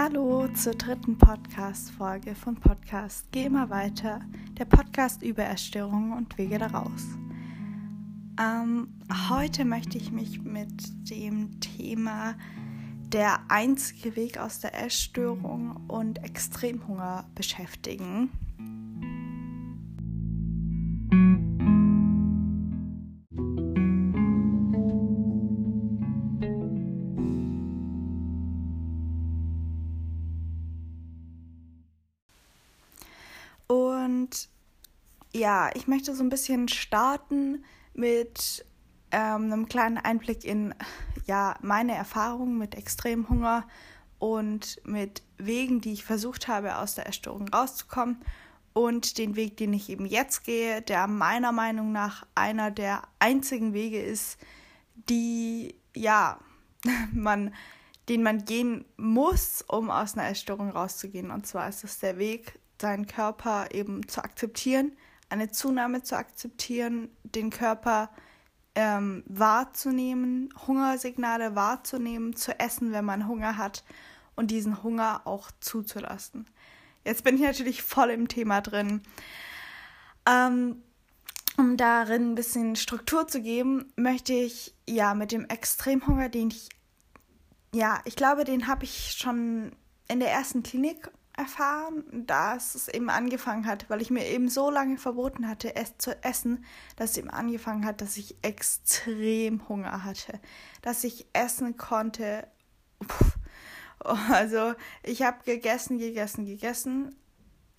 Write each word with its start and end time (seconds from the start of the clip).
Hallo 0.00 0.46
zur 0.54 0.74
dritten 0.74 1.18
Podcast-Folge 1.18 2.36
vom 2.36 2.54
Podcast 2.54 3.26
Geh 3.32 3.46
immer 3.46 3.68
weiter, 3.68 4.20
der 4.56 4.64
Podcast 4.64 5.24
über 5.24 5.44
Essstörungen 5.44 6.12
und 6.12 6.38
Wege 6.38 6.56
daraus. 6.56 7.02
Ähm, 8.40 8.94
heute 9.28 9.64
möchte 9.64 9.98
ich 9.98 10.12
mich 10.12 10.40
mit 10.40 10.70
dem 11.10 11.58
Thema 11.58 12.36
der 13.08 13.40
einzige 13.48 14.14
Weg 14.14 14.38
aus 14.38 14.60
der 14.60 14.80
Essstörung 14.80 15.88
und 15.88 16.22
Extremhunger 16.22 17.24
beschäftigen. 17.34 18.30
Ja, 35.32 35.70
ich 35.74 35.86
möchte 35.86 36.14
so 36.14 36.22
ein 36.22 36.28
bisschen 36.28 36.68
starten 36.68 37.64
mit 37.94 38.64
ähm, 39.10 39.52
einem 39.52 39.68
kleinen 39.68 39.98
Einblick 39.98 40.44
in 40.44 40.74
ja, 41.26 41.56
meine 41.60 41.94
Erfahrungen 41.94 42.58
mit 42.58 42.74
Extremhunger 42.74 43.66
und 44.18 44.80
mit 44.84 45.22
Wegen, 45.36 45.80
die 45.80 45.92
ich 45.92 46.04
versucht 46.04 46.48
habe, 46.48 46.78
aus 46.78 46.94
der 46.94 47.06
Essstörung 47.06 47.48
rauszukommen 47.48 48.22
und 48.72 49.18
den 49.18 49.36
Weg, 49.36 49.56
den 49.56 49.72
ich 49.72 49.88
eben 49.88 50.06
jetzt 50.06 50.44
gehe, 50.44 50.82
der 50.82 51.06
meiner 51.06 51.52
Meinung 51.52 51.92
nach 51.92 52.26
einer 52.34 52.70
der 52.70 53.02
einzigen 53.18 53.72
Wege 53.72 54.00
ist, 54.00 54.38
die 54.94 55.74
ja, 55.94 56.38
man 57.12 57.52
den 58.08 58.22
man 58.22 58.44
gehen 58.44 58.84
muss, 58.96 59.62
um 59.68 59.90
aus 59.90 60.16
einer 60.16 60.28
Essstörung 60.28 60.70
rauszugehen. 60.70 61.30
Und 61.30 61.46
zwar 61.46 61.68
ist 61.68 61.84
es 61.84 61.98
der 61.98 62.18
Weg 62.18 62.58
seinen 62.80 63.06
Körper 63.06 63.68
eben 63.72 64.08
zu 64.08 64.22
akzeptieren, 64.22 64.92
eine 65.28 65.50
Zunahme 65.50 66.02
zu 66.02 66.16
akzeptieren, 66.16 67.08
den 67.22 67.50
Körper 67.50 68.10
ähm, 68.74 69.24
wahrzunehmen, 69.26 70.54
Hungersignale 70.66 71.54
wahrzunehmen, 71.54 72.36
zu 72.36 72.58
essen, 72.58 72.92
wenn 72.92 73.04
man 73.04 73.26
Hunger 73.26 73.56
hat 73.56 73.84
und 74.36 74.50
diesen 74.50 74.82
Hunger 74.82 75.22
auch 75.24 75.50
zuzulassen. 75.60 76.46
Jetzt 77.04 77.24
bin 77.24 77.36
ich 77.36 77.42
natürlich 77.42 77.82
voll 77.82 78.10
im 78.10 78.28
Thema 78.28 78.60
drin. 78.60 79.02
Ähm, 80.26 80.82
um 81.56 81.76
darin 81.76 82.30
ein 82.30 82.34
bisschen 82.36 82.76
Struktur 82.76 83.26
zu 83.26 83.42
geben, 83.42 83.92
möchte 83.96 84.32
ich 84.32 84.74
ja 84.88 85.14
mit 85.14 85.32
dem 85.32 85.44
Extremhunger, 85.46 86.28
den 86.28 86.48
ich, 86.48 86.68
ja, 87.74 88.00
ich 88.04 88.14
glaube, 88.14 88.44
den 88.44 88.68
habe 88.68 88.84
ich 88.84 89.16
schon 89.18 89.72
in 90.06 90.20
der 90.20 90.30
ersten 90.30 90.62
Klinik 90.62 91.10
erfahren, 91.38 92.04
dass 92.26 92.74
es 92.74 92.88
eben 92.88 93.08
angefangen 93.08 93.66
hat, 93.66 93.88
weil 93.88 94.02
ich 94.02 94.10
mir 94.10 94.26
eben 94.26 94.48
so 94.48 94.70
lange 94.70 94.98
verboten 94.98 95.48
hatte, 95.48 95.76
es 95.76 95.96
zu 95.96 96.22
essen, 96.24 96.64
dass 96.96 97.12
es 97.12 97.18
eben 97.18 97.30
angefangen 97.30 97.86
hat, 97.86 98.00
dass 98.00 98.16
ich 98.16 98.36
extrem 98.42 99.68
Hunger 99.68 100.04
hatte, 100.04 100.40
dass 100.82 101.04
ich 101.04 101.26
essen 101.32 101.76
konnte. 101.76 102.46
Also 104.00 104.74
ich 105.02 105.22
habe 105.22 105.42
gegessen, 105.44 105.98
gegessen, 105.98 106.46
gegessen. 106.46 107.16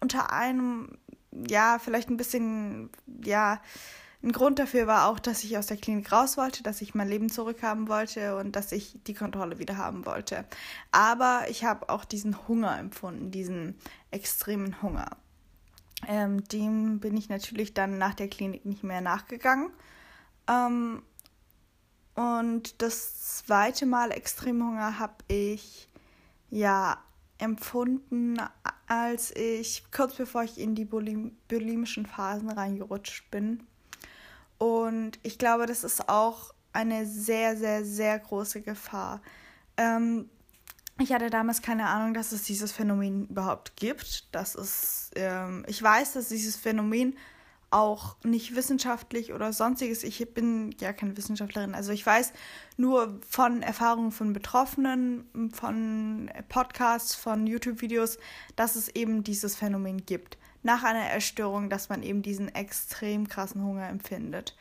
Unter 0.01 0.33
einem, 0.33 0.97
ja, 1.31 1.79
vielleicht 1.79 2.09
ein 2.09 2.17
bisschen, 2.17 2.89
ja, 3.23 3.61
ein 4.22 4.34
Grund 4.34 4.59
dafür 4.59 4.86
war 4.86 5.08
auch, 5.08 5.17
dass 5.20 5.44
ich 5.45 5.58
aus 5.58 5.67
der 5.67 5.78
Klinik 5.78 6.12
raus 6.12 6.36
wollte, 6.36 6.62
dass 6.62 6.81
ich 6.81 6.94
mein 6.94 7.08
Leben 7.08 7.30
zurückhaben 7.30 7.88
wollte 7.88 8.36
und 8.38 8.56
dass 8.56 8.73
ich 8.73 8.98
die 9.08 9.14
Kontrolle 9.14 9.59
wieder 9.59 9.78
haben 9.78 10.06
wollte. 10.06 10.45
Aber 10.92 11.45
ich 11.50 11.64
habe 11.64 11.89
auch 11.89 12.03
diesen 12.03 12.47
Hunger 12.47 12.78
empfunden, 12.78 13.31
diesen 13.31 13.75
extremen 14.12 14.81
Hunger. 14.81 15.18
Ähm, 16.08 16.44
dem 16.46 17.00
bin 17.00 17.16
ich 17.16 17.29
natürlich 17.29 17.74
dann 17.74 17.97
nach 17.97 18.13
der 18.13 18.28
Klinik 18.28 18.66
nicht 18.66 18.84
mehr 18.84 19.02
nachgegangen. 19.02 19.72
Ähm, 20.50 21.02
und 22.16 22.81
das 22.81 23.38
zweite 23.38 23.85
Mal 23.85 24.12
Extremhunger 24.12 25.00
habe 25.00 25.24
ich 25.29 25.88
ja 26.50 26.97
empfunden, 27.38 28.38
als 28.88 29.34
ich 29.34 29.85
kurz 29.91 30.16
bevor 30.16 30.44
ich 30.44 30.59
in 30.59 30.75
die 30.75 30.84
bulim 30.84 31.38
bulimischen 31.47 32.06
Phasen 32.06 32.50
reingerutscht 32.50 33.31
bin. 33.31 33.66
Und 34.59 35.18
ich 35.24 35.40
glaube, 35.40 35.66
das 35.66 35.84
ist 35.84 36.08
auch 36.08 36.53
eine 36.74 37.08
sehr, 37.08 37.58
sehr, 37.58 37.84
sehr 37.84 38.20
große 38.20 38.62
Gefahr. 38.62 39.22
Ähm, 39.78 40.30
ich 41.00 41.14
hatte 41.14 41.30
damals 41.30 41.62
keine 41.62 41.88
Ahnung, 41.88 42.14
dass 42.14 42.34
es 42.34 42.44
dieses 42.44 42.72
Phänomen 42.72 43.28
überhaupt 43.28 43.78
gibt. 43.78 44.28
Das 44.36 44.56
ist, 44.56 45.12
ähm, 45.16 45.66
ich 45.68 45.81
weiß, 45.81 46.14
dass 46.14 46.28
dieses 46.28 46.58
Phänomen 46.58 47.16
auch 47.72 48.18
nicht 48.24 48.56
wissenschaftlich 48.56 49.31
oder 49.31 49.53
sonstiges. 49.53 50.03
Ich 50.03 50.34
bin 50.34 50.76
ja 50.81 50.91
keine 50.91 51.16
Wissenschaftlerin. 51.16 51.74
Also 51.74 51.91
ich 51.94 52.06
weiß 52.06 52.34
nur 52.78 53.20
von 53.28 53.62
Erfahrungen 53.62 54.12
von 54.12 54.34
Betroffenen, 54.34 55.52
von 55.53 56.30
Podcasts, 56.50 57.16
von 57.16 57.47
YouTube-Videos, 57.47 58.18
dass 58.56 58.76
es 58.76 58.90
eben 58.90 59.24
dieses 59.24 59.56
Phänomen 59.56 60.06
gibt 60.06 60.38
nach 60.64 60.84
einer 60.84 61.14
Essstörung, 61.14 61.70
dass 61.70 61.90
man 61.90 62.03
eben 62.03 62.22
diesen 62.22 62.53
extrem 62.53 63.28
krassen 63.28 63.64
Hunger 63.64 63.88
empfindet. 63.88 64.56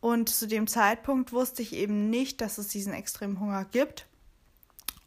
Und 0.00 0.28
zu 0.28 0.46
dem 0.46 0.66
Zeitpunkt 0.66 1.32
wusste 1.32 1.62
ich 1.62 1.72
eben 1.72 2.10
nicht, 2.10 2.40
dass 2.40 2.58
es 2.58 2.68
diesen 2.68 2.92
extremen 2.92 3.40
Hunger 3.40 3.64
gibt 3.64 4.06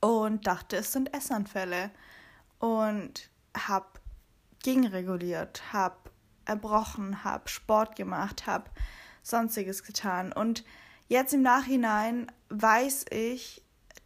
und 0.02 0.48
dachte, 0.48 0.78
es 0.78 0.92
sind 0.92 1.14
Essanfälle 1.14 1.92
und 2.60 3.30
habe 3.56 3.88
gegenreguliert, 4.64 5.62
habe 5.72 5.96
erbrochen, 6.46 7.24
habe 7.24 7.48
Sport 7.48 7.96
gemacht, 7.96 8.48
habe 8.48 8.70
sonstiges 9.24 9.84
getan 9.84 10.34
und 10.34 10.64
jetzt 11.08 11.34
im 11.34 11.42
Nachhinein 11.42 12.32
weiß 12.50 13.06
ich, 13.12 13.64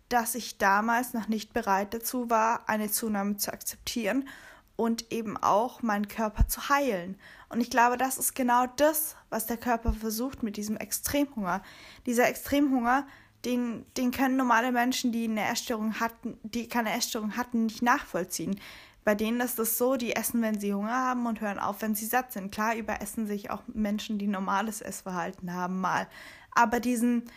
dass 0.09 0.35
ich 0.35 0.57
damals 0.57 1.13
noch 1.13 1.27
nicht 1.27 1.53
bereit 1.53 1.93
dazu 1.93 2.29
war, 2.29 2.69
eine 2.69 2.91
Zunahme 2.91 3.37
zu 3.37 3.51
akzeptieren 3.51 4.27
und 4.75 5.11
eben 5.11 5.37
auch 5.37 5.81
meinen 5.81 6.07
Körper 6.07 6.47
zu 6.47 6.69
heilen. 6.69 7.17
Und 7.49 7.61
ich 7.61 7.69
glaube, 7.69 7.97
das 7.97 8.17
ist 8.17 8.35
genau 8.35 8.65
das, 8.75 9.15
was 9.29 9.45
der 9.45 9.57
Körper 9.57 9.93
versucht 9.93 10.43
mit 10.43 10.57
diesem 10.57 10.77
Extremhunger. 10.77 11.61
Dieser 12.05 12.27
Extremhunger, 12.27 13.07
den, 13.45 13.85
den 13.95 14.11
können 14.11 14.35
normale 14.35 14.71
Menschen, 14.71 15.11
die 15.11 15.25
eine 15.25 15.47
Essstörung 15.47 15.99
hatten, 15.99 16.37
die 16.43 16.67
keine 16.67 16.93
Essstörung 16.93 17.37
hatten, 17.37 17.67
nicht 17.67 17.81
nachvollziehen. 17.81 18.59
Bei 19.05 19.13
denen 19.13 19.39
ist 19.39 19.59
es 19.59 19.77
so, 19.77 19.95
die 19.95 20.15
essen, 20.15 20.41
wenn 20.41 20.59
sie 20.59 20.73
Hunger 20.73 20.91
haben 20.91 21.27
und 21.27 21.39
hören 21.39 21.59
auf, 21.59 21.81
wenn 21.83 21.93
sie 21.93 22.07
satt 22.07 22.33
sind. 22.33 22.51
Klar 22.51 22.75
überessen 22.75 23.27
sich 23.27 23.51
auch 23.51 23.61
Menschen, 23.67 24.17
die 24.17 24.27
normales 24.27 24.81
Essverhalten 24.81 25.53
haben, 25.53 25.79
mal. 25.79 26.07
Aber 26.51 26.79
diesen, 26.79 27.29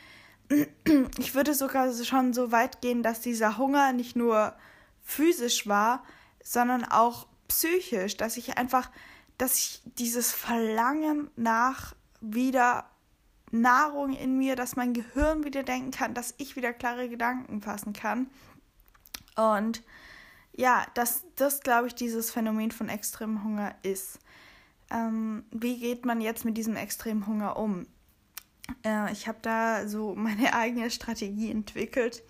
ich 1.18 1.34
würde 1.34 1.52
sogar 1.52 1.92
schon 1.92 2.32
so 2.32 2.52
weit 2.52 2.80
gehen, 2.80 3.02
dass 3.02 3.20
dieser 3.20 3.58
Hunger 3.58 3.92
nicht 3.92 4.16
nur 4.16 4.54
physisch 5.02 5.66
war, 5.66 6.02
sondern 6.42 6.84
auch 6.84 7.26
psychisch, 7.48 8.16
dass 8.16 8.36
ich 8.36 8.58
einfach, 8.58 8.90
dass 9.36 9.58
ich 9.58 9.82
dieses 9.84 10.32
Verlangen 10.32 11.30
nach 11.36 11.94
wieder 12.20 12.90
Nahrung 13.50 14.12
in 14.12 14.36
mir, 14.36 14.56
dass 14.56 14.76
mein 14.76 14.92
Gehirn 14.92 15.44
wieder 15.44 15.62
denken 15.62 15.90
kann, 15.90 16.14
dass 16.14 16.34
ich 16.38 16.56
wieder 16.56 16.72
klare 16.72 17.08
Gedanken 17.08 17.62
fassen 17.62 17.92
kann. 17.92 18.28
Und 19.36 19.82
ja, 20.52 20.84
dass 20.94 21.24
das, 21.36 21.60
glaube 21.60 21.86
ich, 21.86 21.94
dieses 21.94 22.30
Phänomen 22.30 22.72
von 22.72 22.88
extremem 22.88 23.44
Hunger 23.44 23.74
ist. 23.82 24.18
Ähm, 24.90 25.44
wie 25.50 25.78
geht 25.78 26.04
man 26.04 26.20
jetzt 26.20 26.44
mit 26.44 26.56
diesem 26.56 26.76
extremen 26.76 27.26
Hunger 27.26 27.56
um? 27.56 27.86
Äh, 28.84 29.12
ich 29.12 29.28
habe 29.28 29.38
da 29.40 29.86
so 29.86 30.14
meine 30.16 30.54
eigene 30.54 30.90
Strategie 30.90 31.50
entwickelt. 31.50 32.22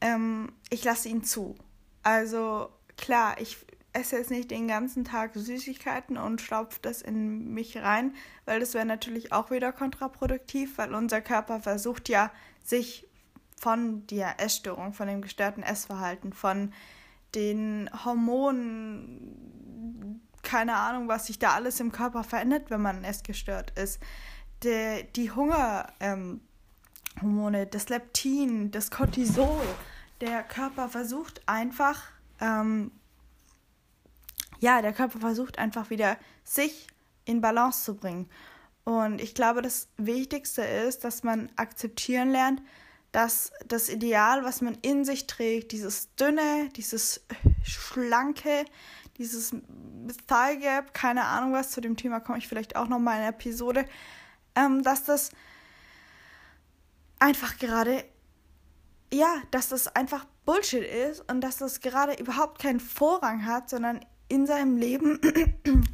Ähm, 0.00 0.52
ich 0.70 0.84
lasse 0.84 1.08
ihn 1.08 1.24
zu. 1.24 1.54
Also 2.02 2.70
klar, 2.96 3.40
ich 3.40 3.58
esse 3.92 4.16
jetzt 4.16 4.30
nicht 4.30 4.50
den 4.50 4.68
ganzen 4.68 5.04
Tag 5.04 5.32
Süßigkeiten 5.34 6.16
und 6.16 6.40
stopfe 6.40 6.78
das 6.80 7.02
in 7.02 7.52
mich 7.52 7.76
rein, 7.76 8.14
weil 8.46 8.60
das 8.60 8.74
wäre 8.74 8.86
natürlich 8.86 9.32
auch 9.32 9.50
wieder 9.50 9.72
kontraproduktiv, 9.72 10.78
weil 10.78 10.94
unser 10.94 11.20
Körper 11.20 11.60
versucht 11.60 12.08
ja, 12.08 12.30
sich 12.64 13.06
von 13.60 14.06
der 14.06 14.40
Essstörung, 14.40 14.94
von 14.94 15.08
dem 15.08 15.20
gestörten 15.22 15.62
Essverhalten, 15.62 16.32
von 16.32 16.72
den 17.34 17.90
Hormonen, 18.04 19.60
keine 20.42 20.74
Ahnung, 20.74 21.08
was 21.08 21.26
sich 21.26 21.38
da 21.38 21.52
alles 21.52 21.78
im 21.80 21.92
Körper 21.92 22.24
verändert, 22.24 22.70
wenn 22.70 22.82
man 22.82 23.04
essgestört 23.04 23.78
ist. 23.78 24.00
Die, 24.64 25.06
die 25.16 25.30
Hungerhormone, 25.30 26.40
ähm, 27.20 27.68
das 27.70 27.88
Leptin, 27.88 28.70
das 28.70 28.90
Cortisol, 28.90 29.62
der 30.20 30.42
Körper 30.42 30.88
versucht 30.88 31.42
einfach 31.46 32.02
ähm, 32.42 32.90
ja, 34.60 34.82
der 34.82 34.92
Körper 34.92 35.20
versucht 35.20 35.58
einfach 35.58 35.90
wieder 35.90 36.18
sich 36.44 36.86
in 37.24 37.40
Balance 37.40 37.84
zu 37.84 37.96
bringen. 37.96 38.28
Und 38.84 39.20
ich 39.20 39.34
glaube, 39.34 39.62
das 39.62 39.88
Wichtigste 39.96 40.62
ist, 40.62 41.04
dass 41.04 41.22
man 41.22 41.50
akzeptieren 41.56 42.30
lernt, 42.30 42.60
dass 43.12 43.52
das 43.66 43.88
Ideal, 43.88 44.44
was 44.44 44.60
man 44.60 44.76
in 44.82 45.04
sich 45.04 45.26
trägt, 45.26 45.72
dieses 45.72 46.14
dünne, 46.16 46.68
dieses 46.76 47.24
schlanke, 47.62 48.64
dieses 49.18 49.54
Thigh 50.26 50.60
Gap, 50.60 50.94
keine 50.94 51.24
Ahnung 51.26 51.52
was, 51.52 51.70
zu 51.70 51.80
dem 51.80 51.96
Thema 51.96 52.20
komme 52.20 52.38
ich 52.38 52.48
vielleicht 52.48 52.74
auch 52.74 52.88
nochmal 52.88 53.16
in 53.16 53.22
einer 53.22 53.30
Episode, 53.30 53.84
ähm, 54.56 54.82
dass 54.82 55.04
das 55.04 55.30
einfach 57.18 57.58
gerade, 57.58 58.04
ja, 59.12 59.42
dass 59.50 59.68
das 59.68 59.94
einfach 59.94 60.24
Bullshit 60.44 60.84
ist 60.84 61.20
und 61.30 61.40
dass 61.42 61.58
das 61.58 61.80
gerade 61.80 62.14
überhaupt 62.14 62.60
keinen 62.60 62.80
Vorrang 62.80 63.44
hat, 63.46 63.70
sondern 63.70 64.00
in 64.28 64.46
seinem 64.46 64.76
Leben 64.76 65.20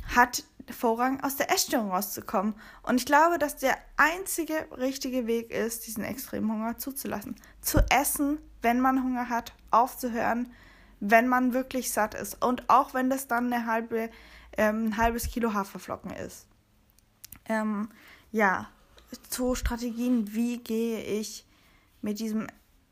hat 0.15 0.45
Vorrang, 0.73 1.23
aus 1.23 1.37
der 1.37 1.51
Essstörung 1.51 1.91
rauszukommen. 1.91 2.55
Und 2.83 2.97
ich 2.97 3.07
glaube, 3.07 3.39
dass 3.39 3.57
der 3.57 3.77
einzige 3.97 4.67
richtige 4.77 5.27
Weg 5.27 5.51
ist, 5.51 5.87
diesen 5.87 6.05
extremen 6.05 6.53
Hunger 6.53 6.79
zuzulassen. 6.79 7.37
Zu 7.61 7.79
essen, 7.91 8.39
wenn 8.63 8.81
man 8.81 9.03
Hunger 9.03 9.29
hat, 9.29 9.55
aufzuhören, 9.71 10.53
wenn 11.01 11.27
man 11.27 11.53
wirklich 11.53 11.91
satt 11.91 12.15
ist. 12.15 12.45
Und 12.45 12.69
auch 12.69 12.95
wenn 12.95 13.11
das 13.11 13.27
dann 13.27 13.53
eine 13.53 13.67
halbe, 13.67 14.11
ähm, 14.57 14.89
ein 14.89 14.97
halbes 14.97 15.29
Kilo 15.29 15.55
Haferflocken 15.55 16.11
ist. 16.11 16.47
Ähm, 17.47 17.89
ja, 18.31 18.69
zu 19.31 19.55
Strategien, 19.55 20.35
wie 20.35 20.59
gehe 20.59 21.03
ich 21.03 21.47
mit 22.03 22.21
diesem 22.21 22.47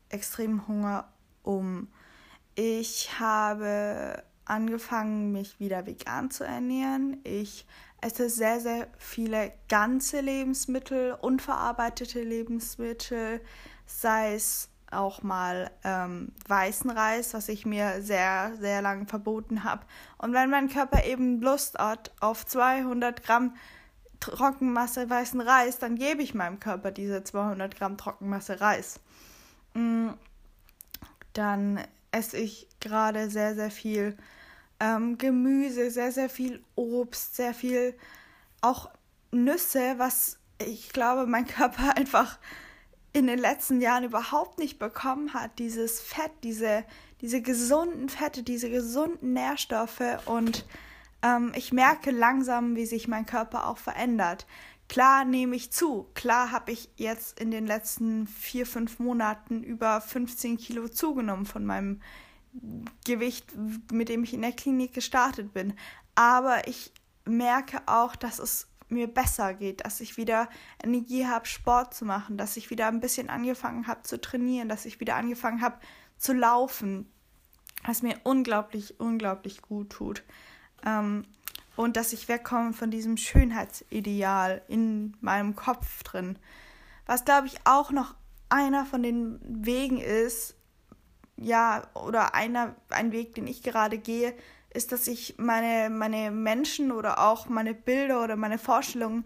extremen 0.09 0.67
Hunger 0.67 1.07
um. 1.43 1.87
Ich 2.55 3.19
habe 3.19 4.23
angefangen, 4.45 5.31
mich 5.31 5.59
wieder 5.59 5.85
vegan 5.85 6.31
zu 6.31 6.43
ernähren. 6.43 7.19
Ich 7.23 7.65
esse 8.01 8.29
sehr, 8.29 8.59
sehr 8.59 8.87
viele 8.97 9.51
ganze 9.69 10.21
Lebensmittel, 10.21 11.17
unverarbeitete 11.19 12.21
Lebensmittel, 12.21 13.41
sei 13.85 14.35
es 14.35 14.69
auch 14.91 15.21
mal 15.21 15.69
ähm, 15.83 16.31
weißen 16.47 16.89
Reis, 16.89 17.33
was 17.33 17.49
ich 17.49 17.65
mir 17.65 18.01
sehr, 18.01 18.53
sehr 18.59 18.81
lange 18.81 19.05
verboten 19.05 19.63
habe. 19.63 19.85
Und 20.17 20.33
wenn 20.33 20.49
mein 20.49 20.69
Körper 20.69 21.03
eben 21.05 21.41
Lust 21.41 21.77
hat 21.77 22.11
auf 22.21 22.45
200 22.45 23.23
Gramm 23.23 23.55
Trockenmasse 24.19 25.09
weißen 25.09 25.41
Reis, 25.41 25.77
dann 25.77 25.95
gebe 25.95 26.23
ich 26.23 26.33
meinem 26.33 26.59
Körper 26.59 26.91
diese 26.91 27.23
200 27.23 27.75
Gramm 27.75 27.97
Trockenmasse 27.97 28.61
Reis. 28.61 28.99
Mm, 29.77 30.13
dann 31.33 31.79
esse 32.11 32.37
ich 32.37 32.67
gerade 32.79 33.29
sehr, 33.29 33.53
sehr 33.53 33.69
viel 33.69 34.17
ähm, 34.79 35.19
Gemüse, 35.19 35.91
sehr, 35.91 36.11
sehr 36.11 36.29
viel 36.29 36.63
Obst, 36.75 37.35
sehr 37.35 37.53
viel 37.53 37.93
auch 38.61 38.89
Nüsse, 39.31 39.95
was 39.97 40.39
ich 40.57 40.89
glaube, 40.93 41.27
mein 41.27 41.45
Körper 41.47 41.95
einfach 41.95 42.39
in 43.13 43.27
den 43.27 43.37
letzten 43.37 43.79
Jahren 43.79 44.03
überhaupt 44.03 44.57
nicht 44.57 44.79
bekommen 44.79 45.35
hat. 45.35 45.59
Dieses 45.59 46.01
Fett, 46.01 46.31
diese, 46.43 46.83
diese 47.21 47.41
gesunden 47.41 48.09
Fette, 48.09 48.41
diese 48.41 48.71
gesunden 48.71 49.33
Nährstoffe 49.33 50.01
und 50.25 50.65
ähm, 51.21 51.51
ich 51.55 51.71
merke 51.71 52.09
langsam, 52.09 52.75
wie 52.75 52.87
sich 52.87 53.07
mein 53.07 53.27
Körper 53.27 53.67
auch 53.67 53.77
verändert. 53.77 54.47
Klar 54.89 55.25
nehme 55.25 55.55
ich 55.55 55.71
zu. 55.71 56.09
Klar 56.13 56.51
habe 56.51 56.71
ich 56.71 56.89
jetzt 56.95 57.39
in 57.39 57.51
den 57.51 57.67
letzten 57.67 58.25
vier, 58.27 58.65
fünf 58.65 58.99
Monaten 58.99 59.63
über 59.63 59.99
15 59.99 60.57
Kilo 60.57 60.87
zugenommen 60.87 61.45
von 61.45 61.65
meinem 61.65 62.01
Gewicht, 63.05 63.51
mit 63.91 64.09
dem 64.09 64.23
ich 64.23 64.33
in 64.33 64.41
der 64.41 64.53
Klinik 64.53 64.93
gestartet 64.93 65.53
bin. 65.53 65.73
Aber 66.15 66.67
ich 66.67 66.91
merke 67.25 67.81
auch, 67.85 68.15
dass 68.15 68.39
es 68.39 68.67
mir 68.89 69.07
besser 69.07 69.53
geht, 69.53 69.85
dass 69.85 69.99
ich 69.99 70.15
wieder 70.15 70.49
Energie 70.81 71.25
habe, 71.27 71.45
Sport 71.45 71.93
zu 71.93 72.05
machen, 72.05 72.37
dass 72.37 72.55
ich 72.55 72.69
wieder 72.69 72.87
ein 72.87 73.01
bisschen 73.01 73.29
angefangen 73.29 73.87
habe 73.87 74.03
zu 74.03 74.19
trainieren, 74.19 74.69
dass 74.69 74.85
ich 74.85 74.99
wieder 75.01 75.15
angefangen 75.15 75.61
habe 75.61 75.77
zu 76.17 76.33
laufen, 76.33 77.11
was 77.83 78.01
mir 78.01 78.19
unglaublich, 78.23 78.99
unglaublich 78.99 79.61
gut 79.61 79.89
tut. 79.89 80.23
Ähm, 80.85 81.25
und 81.77 81.95
dass 81.95 82.11
ich 82.11 82.27
wegkomme 82.27 82.73
von 82.73 82.91
diesem 82.91 83.15
Schönheitsideal 83.15 84.61
in 84.67 85.15
meinem 85.21 85.55
Kopf 85.55 86.03
drin. 86.03 86.37
Was, 87.05 87.23
glaube 87.23 87.47
ich, 87.47 87.55
auch 87.63 87.91
noch 87.91 88.15
einer 88.49 88.85
von 88.85 89.03
den 89.03 89.39
Wegen 89.43 89.99
ist, 89.99 90.55
ja, 91.37 91.87
oder 91.93 92.33
einer, 92.33 92.75
ein 92.89 93.11
Weg, 93.11 93.35
den 93.35 93.47
ich 93.47 93.61
gerade 93.61 93.99
gehe, 93.99 94.33
ist, 94.73 94.91
dass 94.91 95.07
ich 95.07 95.35
meine, 95.37 95.89
meine 95.89 96.31
Menschen 96.31 96.91
oder 96.91 97.19
auch 97.19 97.47
meine 97.47 97.75
Bilder 97.75 98.23
oder 98.23 98.35
meine 98.35 98.57
Vorstellungen 98.57 99.25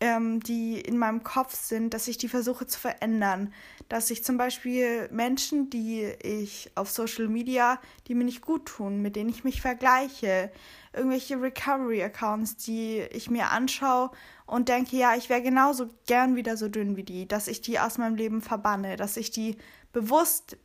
ähm, 0.00 0.40
die 0.40 0.80
in 0.80 0.98
meinem 0.98 1.22
Kopf 1.22 1.54
sind, 1.54 1.94
dass 1.94 2.08
ich 2.08 2.18
die 2.18 2.28
versuche 2.28 2.66
zu 2.66 2.78
verändern. 2.78 3.52
Dass 3.88 4.10
ich 4.10 4.24
zum 4.24 4.36
Beispiel 4.36 5.08
Menschen, 5.10 5.70
die 5.70 6.02
ich 6.22 6.70
auf 6.74 6.90
Social 6.90 7.28
Media, 7.28 7.80
die 8.06 8.14
mir 8.14 8.24
nicht 8.24 8.42
gut 8.42 8.66
tun, 8.66 9.00
mit 9.02 9.16
denen 9.16 9.30
ich 9.30 9.44
mich 9.44 9.62
vergleiche, 9.62 10.50
irgendwelche 10.92 11.40
Recovery-Accounts, 11.40 12.56
die 12.56 13.00
ich 13.10 13.30
mir 13.30 13.50
anschaue 13.50 14.10
und 14.46 14.68
denke, 14.68 14.96
ja, 14.96 15.14
ich 15.16 15.28
wäre 15.28 15.42
genauso 15.42 15.88
gern 16.06 16.36
wieder 16.36 16.56
so 16.56 16.68
dünn 16.68 16.96
wie 16.96 17.04
die, 17.04 17.26
dass 17.26 17.48
ich 17.48 17.60
die 17.60 17.78
aus 17.78 17.98
meinem 17.98 18.16
Leben 18.16 18.42
verbanne, 18.42 18.96
dass 18.96 19.16
ich 19.16 19.30
die 19.30 19.56
bewusst 19.92 20.56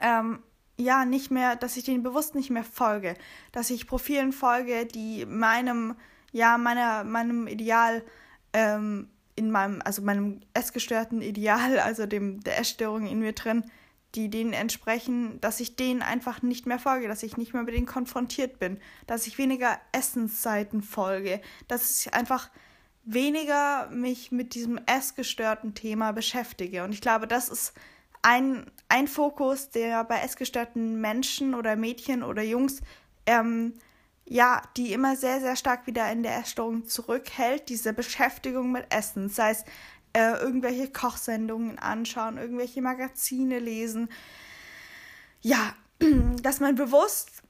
ähm, 0.00 0.40
ja 0.76 1.04
nicht 1.04 1.30
mehr, 1.30 1.56
dass 1.56 1.76
ich 1.76 1.84
denen 1.84 2.02
bewusst 2.02 2.34
nicht 2.34 2.50
mehr 2.50 2.64
folge, 2.64 3.14
dass 3.52 3.70
ich 3.70 3.86
Profilen 3.86 4.32
folge, 4.32 4.86
die 4.86 5.26
meinem 5.26 5.96
ja, 6.32 6.58
meiner, 6.58 7.04
meinem 7.04 7.46
Ideal, 7.46 8.02
ähm, 8.52 9.08
in 9.34 9.50
meinem, 9.50 9.80
also 9.84 10.02
meinem 10.02 10.40
essgestörten 10.52 11.22
Ideal, 11.22 11.78
also 11.84 12.06
dem 12.06 12.40
der 12.40 12.58
Essstörung 12.58 13.06
in 13.06 13.20
mir 13.20 13.32
drin, 13.32 13.64
die 14.14 14.30
denen 14.30 14.52
entsprechen, 14.52 15.40
dass 15.40 15.60
ich 15.60 15.76
denen 15.76 16.02
einfach 16.02 16.42
nicht 16.42 16.66
mehr 16.66 16.78
folge, 16.78 17.08
dass 17.08 17.22
ich 17.22 17.36
nicht 17.36 17.52
mehr 17.52 17.62
mit 17.62 17.74
denen 17.74 17.86
konfrontiert 17.86 18.58
bin, 18.58 18.78
dass 19.06 19.26
ich 19.26 19.36
weniger 19.38 19.78
Essenszeiten 19.92 20.82
folge, 20.82 21.40
dass 21.68 22.06
ich 22.06 22.14
einfach 22.14 22.50
weniger 23.04 23.88
mich 23.90 24.32
mit 24.32 24.54
diesem 24.54 24.78
essgestörten 24.86 25.74
Thema 25.74 26.12
beschäftige. 26.12 26.84
Und 26.84 26.92
ich 26.92 27.00
glaube, 27.00 27.26
das 27.26 27.48
ist 27.48 27.74
ein, 28.22 28.70
ein 28.88 29.08
Fokus, 29.08 29.70
der 29.70 30.04
bei 30.04 30.20
essgestörten 30.20 31.00
Menschen 31.00 31.54
oder 31.54 31.76
Mädchen 31.76 32.22
oder 32.22 32.42
Jungs 32.42 32.80
ähm, 33.26 33.74
ja, 34.28 34.62
die 34.76 34.92
immer 34.92 35.16
sehr, 35.16 35.40
sehr 35.40 35.56
stark 35.56 35.86
wieder 35.86 36.10
in 36.12 36.22
der 36.22 36.38
Essstörung 36.38 36.86
zurückhält, 36.86 37.68
diese 37.68 37.92
Beschäftigung 37.92 38.72
mit 38.72 38.86
Essen, 38.90 39.28
sei 39.28 39.50
es 39.50 39.64
äh, 40.12 40.32
irgendwelche 40.40 40.90
Kochsendungen 40.90 41.78
anschauen, 41.78 42.38
irgendwelche 42.38 42.82
Magazine 42.82 43.58
lesen. 43.58 44.10
Ja, 45.40 45.74
dass 46.42 46.60
man 46.60 46.74
bewusst 46.74 47.42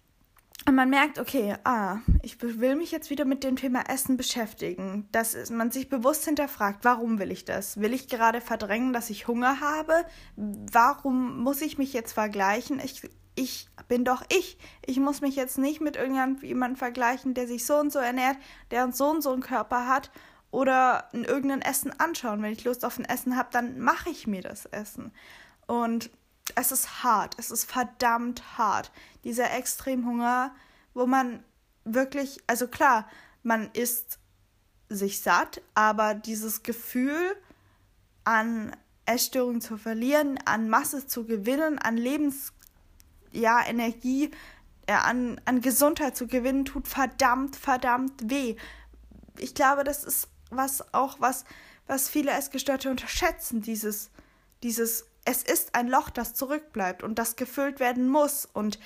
und 0.67 0.75
man 0.75 0.91
merkt, 0.91 1.19
okay, 1.19 1.57
ah, 1.65 1.99
ich 2.23 2.43
will 2.43 2.77
mich 2.77 2.91
jetzt 2.91 3.11
wieder 3.11 3.25
mit 3.25 3.43
dem 3.43 3.57
Thema 3.57 3.89
Essen 3.89 4.17
beschäftigen. 4.17 5.09
Dass 5.13 5.51
man 5.51 5.71
sich 5.71 5.89
bewusst 5.89 6.27
hinterfragt, 6.27 6.85
warum 6.85 7.19
will 7.19 7.31
ich 7.31 7.45
das? 7.45 7.81
Will 7.81 7.95
ich 7.95 8.09
gerade 8.09 8.41
verdrängen, 8.41 8.93
dass 8.93 9.09
ich 9.09 9.29
Hunger 9.29 9.61
habe? 9.61 10.05
Warum 10.37 11.43
muss 11.43 11.63
ich 11.63 11.79
mich 11.79 11.93
jetzt 11.95 12.13
vergleichen? 12.13 12.81
Ich 12.85 13.09
ich 13.39 13.69
bin 13.87 14.05
doch 14.05 14.23
ich. 14.29 14.59
Ich 14.85 14.99
muss 14.99 15.21
mich 15.21 15.37
jetzt 15.37 15.59
nicht 15.59 15.81
mit 15.81 15.97
irgendjemandem 15.97 16.77
vergleichen, 16.77 17.35
der 17.35 17.47
sich 17.47 17.65
so 17.65 17.77
und 17.77 17.93
so 17.93 18.01
ernährt, 18.01 18.37
der 18.73 18.91
so 18.93 19.09
und 19.11 19.23
so 19.23 19.33
einen 19.33 19.43
Körper 19.43 19.87
hat 19.87 20.11
oder 20.51 21.09
irgendein 21.13 21.63
Essen 21.63 21.99
anschauen. 22.01 22.43
Wenn 22.43 22.53
ich 22.53 22.65
Lust 22.65 22.85
auf 22.85 22.99
ein 22.99 23.05
Essen 23.05 23.37
habe, 23.37 23.49
dann 23.53 23.79
mache 23.79 24.11
ich 24.11 24.27
mir 24.27 24.43
das 24.43 24.67
Essen. 24.67 25.13
Und 25.67 26.11
es 26.57 26.73
ist 26.73 27.05
hart, 27.05 27.37
es 27.39 27.51
ist 27.51 27.71
verdammt 27.71 28.59
hart. 28.59 28.91
Dieser 29.23 29.53
Extremhunger, 29.53 30.53
wo 30.93 31.07
man 31.07 31.45
wirklich, 31.85 32.41
also 32.49 32.67
klar, 32.67 33.09
man 33.45 33.71
isst 33.73 34.19
sich 34.89 35.21
satt, 35.21 35.63
aber 35.75 36.15
dieses 36.15 36.65
Gefühl 36.65 37.37
an 38.25 38.75
Essstörungen 39.07 39.61
zu 39.61 39.77
verlieren, 39.77 40.39
an 40.45 40.69
Masse 40.69 41.07
zu 41.07 41.25
gewinnen, 41.25 41.79
an 41.79 41.97
Lebens 41.97 42.53
ja, 43.33 43.65
Energie 43.67 44.31
äh, 44.87 44.93
an, 44.93 45.41
an 45.45 45.61
Gesundheit 45.61 46.17
zu 46.17 46.27
gewinnen, 46.27 46.65
tut 46.65 46.89
verdammt, 46.89 47.57
verdammt 47.57 48.31
weh. 48.31 48.57
Ich 49.39 49.55
glaube, 49.55 49.85
das 49.85 50.05
ist 50.05 50.29
was 50.51 50.95
auch 50.95 51.21
was, 51.21 51.45
was 51.87 52.09
viele 52.09 52.33
Essgestörte 52.33 52.91
unterschätzen, 52.91 53.61
dieses, 53.63 54.11
dieses, 54.63 55.07
es 55.25 55.43
ist 55.43 55.75
ein 55.75 55.89
Loch, 55.89 56.11
das 56.11 56.35
zurückbleibt 56.35 57.03
und 57.03 57.19
das 57.19 57.37
gefüllt 57.37 57.81
werden 57.81 58.09
muss. 58.09 58.47
Und 58.47 58.79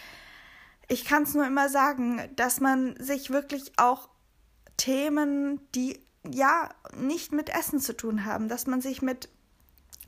ich 0.88 1.04
kann 1.04 1.22
es 1.22 1.34
nur 1.34 1.46
immer 1.46 1.68
sagen, 1.68 2.20
dass 2.36 2.60
man 2.60 2.96
sich 2.98 3.30
wirklich 3.30 3.72
auch 3.78 4.08
Themen, 4.76 5.60
die 5.74 6.00
ja 6.28 6.68
nicht 6.96 7.32
mit 7.32 7.48
Essen 7.48 7.80
zu 7.80 7.96
tun 7.96 8.24
haben, 8.24 8.48
dass 8.48 8.66
man 8.66 8.80
sich 8.80 9.02
mit 9.02 9.28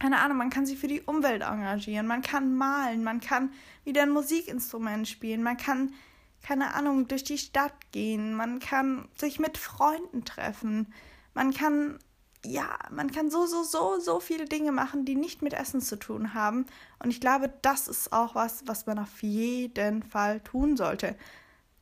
keine 0.00 0.20
Ahnung, 0.20 0.38
man 0.38 0.50
kann 0.50 0.66
sich 0.66 0.78
für 0.78 0.88
die 0.88 1.02
Umwelt 1.02 1.42
engagieren, 1.42 2.06
man 2.06 2.22
kann 2.22 2.56
malen, 2.56 3.04
man 3.04 3.20
kann 3.20 3.52
wieder 3.84 4.02
ein 4.02 4.10
Musikinstrument 4.10 5.08
spielen, 5.08 5.42
man 5.42 5.56
kann, 5.56 5.94
keine 6.42 6.74
Ahnung, 6.74 7.08
durch 7.08 7.24
die 7.24 7.38
Stadt 7.38 7.74
gehen, 7.92 8.34
man 8.34 8.58
kann 8.58 9.08
sich 9.16 9.38
mit 9.38 9.56
Freunden 9.56 10.24
treffen, 10.24 10.92
man 11.32 11.52
kann 11.52 11.98
ja, 12.44 12.78
man 12.90 13.10
kann 13.10 13.30
so, 13.30 13.46
so, 13.46 13.62
so, 13.62 13.98
so 13.98 14.20
viele 14.20 14.44
Dinge 14.44 14.72
machen, 14.72 15.04
die 15.04 15.14
nicht 15.14 15.42
mit 15.42 15.54
Essen 15.54 15.80
zu 15.80 15.96
tun 15.96 16.34
haben. 16.34 16.66
Und 16.98 17.10
ich 17.10 17.20
glaube, 17.20 17.52
das 17.62 17.88
ist 17.88 18.12
auch 18.12 18.34
was, 18.34 18.66
was 18.66 18.86
man 18.86 18.98
auf 18.98 19.22
jeden 19.22 20.02
Fall 20.02 20.40
tun 20.40 20.76
sollte. 20.76 21.16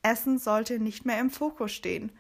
Essen 0.03 0.39
sollte 0.39 0.79
nicht 0.79 1.05
mehr 1.05 1.19
im 1.19 1.31
Fokus 1.31 1.73
stehen. 1.73 2.13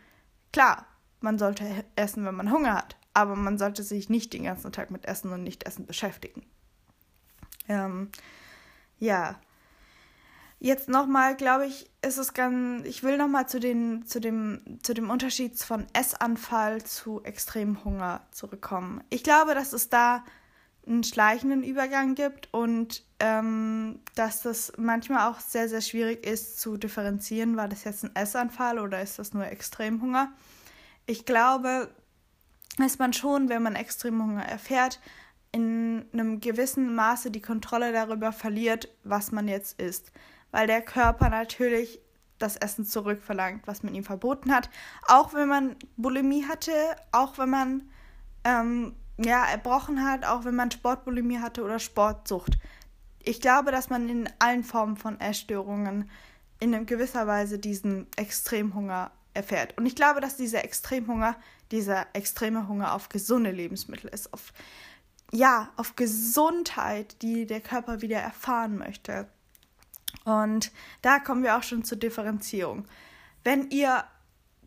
Klar, 0.53 0.87
man 1.21 1.39
sollte 1.39 1.85
essen, 1.97 2.25
wenn 2.25 2.35
man 2.35 2.51
Hunger 2.51 2.75
hat, 2.75 2.97
aber 3.15 3.37
man 3.37 3.59
sollte 3.59 3.83
sich 3.83 4.09
nicht 4.09 4.33
den 4.33 4.45
ganzen 4.45 4.73
Tag 4.73 4.91
mit 4.91 5.05
Essen 5.07 5.33
und 5.33 5.43
Nicht-Essen 5.43 5.87
beschäftigen. 5.87 6.45
Ähm, 7.69 8.11
ja. 8.99 9.41
Jetzt 10.59 10.89
nochmal, 10.89 11.35
glaube 11.37 11.67
ich, 11.67 11.91
ist 12.03 12.19
es 12.19 12.35
ganz. 12.35 12.87
Ich 12.87 13.03
will 13.03 13.19
nochmal 13.19 13.49
zu, 13.49 13.59
zu, 13.59 14.21
dem, 14.21 14.79
zu 14.83 14.95
dem 14.95 15.11
Unterschied 15.11 15.59
von 15.59 15.87
Essanfall 15.93 16.85
zu 16.85 17.23
Extremhunger 17.25 18.25
zurückkommen. 18.31 19.03
Ich 19.11 19.25
glaube, 19.25 19.55
dass 19.57 19.73
es 19.73 19.89
da 19.89 20.25
einen 20.87 21.05
schleichenden 21.05 21.63
Übergang 21.63 22.15
gibt 22.15 22.49
und 22.53 23.05
ähm, 23.19 24.01
dass 24.15 24.43
das 24.43 24.73
manchmal 24.77 25.31
auch 25.31 25.41
sehr, 25.41 25.69
sehr 25.69 25.81
schwierig 25.81 26.27
ist 26.27 26.61
zu 26.61 26.77
differenzieren, 26.77 27.57
war 27.57 27.69
das 27.69 27.85
jetzt 27.85 28.05
ein 28.05 28.15
Essanfall 28.17 28.79
oder 28.79 29.01
ist 29.01 29.19
das 29.19 29.33
nur 29.33 29.47
Extremhunger. 29.47 30.33
Ich 31.07 31.25
glaube, 31.25 31.89
dass 32.79 32.99
man 32.99 33.13
schon, 33.13 33.49
wenn 33.49 33.63
man 33.63 33.75
Extremhunger 33.75 34.45
erfährt, 34.45 35.01
in 35.53 36.07
einem 36.13 36.41
gewissen 36.41 36.95
Maße 36.95 37.31
die 37.31 37.43
Kontrolle 37.43 37.93
darüber 37.93 38.33
verliert, 38.33 38.89
was 39.05 39.33
man 39.33 39.49
jetzt 39.49 39.81
isst. 39.81 40.13
Weil 40.51 40.67
der 40.67 40.81
Körper 40.81 41.29
natürlich 41.29 42.01
das 42.39 42.57
Essen 42.57 42.85
zurückverlangt, 42.85 43.67
was 43.67 43.83
man 43.83 43.95
ihm 43.95 44.05
verboten 44.05 44.53
hat. 44.53 44.71
Auch 45.07 45.35
wenn 45.35 45.49
man 45.49 45.77
Bulimie 45.97 46.45
hatte, 46.47 46.73
auch 47.13 47.39
wenn 47.39 47.51
man 47.51 47.83
ähm, 48.45 48.97
ja, 49.19 49.45
erbrochen 49.45 50.05
hat, 50.05 50.25
auch 50.25 50.45
wenn 50.45 50.55
man 50.55 50.71
Sportbulimie 50.71 51.39
hatte 51.39 51.63
oder 51.63 51.79
Sportsucht. 51.79 52.59
Ich 53.23 53.41
glaube, 53.41 53.71
dass 53.71 53.91
man 53.91 54.09
in 54.09 54.29
allen 54.39 54.65
Formen 54.65 54.97
von 54.97 55.21
Essstörungen 55.21 56.11
in 56.59 56.87
gewisser 56.87 57.27
Weise 57.27 57.59
diesen 57.59 58.07
Extremhunger 58.17 59.13
erfährt. 59.35 59.77
Und 59.79 59.87
ich 59.87 59.97
glaube, 59.97 60.21
dass 60.21 60.37
dieser 60.37 60.65
Extremhunger, 60.65 61.37
dieser 61.73 62.07
extreme 62.13 62.69
Hunger 62.69 62.95
auf 62.95 63.09
gesunde 63.09 63.51
Lebensmittel 63.51 64.09
ist, 64.11 64.33
auf 64.33 64.53
ja, 65.35 65.71
auf 65.77 65.97
Gesundheit, 65.97 67.23
die 67.23 67.47
der 67.47 67.63
Körper 67.63 68.03
wieder 68.03 68.19
erfahren 68.19 68.77
möchte. 68.77 69.27
Und 70.25 70.71
da 71.01 71.19
kommen 71.19 71.43
wir 71.43 71.57
auch 71.57 71.63
schon 71.63 71.85
zur 71.85 71.97
Differenzierung. 71.97 72.85
Wenn 73.43 73.71
ihr 73.71 74.05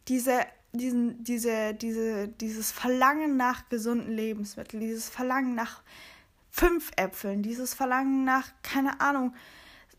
diese 0.08 0.42
diesen, 0.78 1.24
diese, 1.24 1.74
diese, 1.74 2.28
dieses 2.28 2.72
Verlangen 2.72 3.38
nach 3.38 3.70
gesunden 3.70 4.12
Lebensmitteln, 4.12 4.82
dieses 4.82 5.10
Verlangen 5.10 5.56
nach 5.56 5.82
fünf 6.52 6.92
Äpfeln, 6.96 7.44
dieses 7.44 7.74
Verlangen 7.74 8.24
nach, 8.24 8.50
keine 8.64 9.02
Ahnung, 9.02 9.34